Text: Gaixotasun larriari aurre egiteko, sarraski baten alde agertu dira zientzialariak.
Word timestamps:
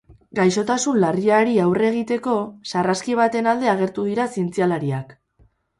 Gaixotasun 0.37 0.97
larriari 1.03 1.53
aurre 1.65 1.87
egiteko, 1.91 2.35
sarraski 2.73 3.19
baten 3.23 3.53
alde 3.53 3.73
agertu 3.79 4.11
dira 4.11 4.31
zientzialariak. 4.37 5.19